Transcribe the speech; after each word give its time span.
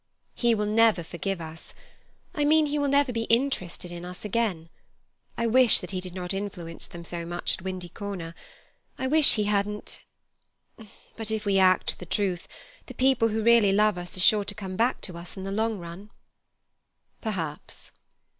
"He 0.33 0.55
will 0.55 0.65
never 0.65 1.03
forgive 1.03 1.39
us—I 1.39 2.43
mean, 2.43 2.65
he 2.65 2.79
will 2.79 2.87
never 2.87 3.11
be 3.11 3.25
interested 3.25 3.91
in 3.91 4.03
us 4.03 4.25
again. 4.25 4.69
I 5.37 5.45
wish 5.45 5.79
that 5.79 5.91
he 5.91 6.01
did 6.01 6.15
not 6.15 6.33
influence 6.33 6.87
them 6.87 7.05
so 7.05 7.23
much 7.23 7.53
at 7.53 7.61
Windy 7.61 7.89
Corner. 7.89 8.33
I 8.97 9.05
wish 9.05 9.35
he 9.35 9.43
hadn't—But 9.43 11.29
if 11.29 11.45
we 11.45 11.59
act 11.59 11.99
the 11.99 12.07
truth, 12.07 12.47
the 12.87 12.95
people 12.95 13.27
who 13.27 13.43
really 13.43 13.71
love 13.73 13.95
us 13.95 14.17
are 14.17 14.21
sure 14.21 14.43
to 14.45 14.55
come 14.55 14.75
back 14.75 15.01
to 15.01 15.15
us 15.19 15.37
in 15.37 15.43
the 15.43 15.51
long 15.51 15.77
run." 15.77 16.09
"Perhaps." 17.21 17.91